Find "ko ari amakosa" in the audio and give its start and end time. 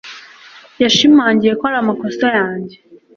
1.59-2.25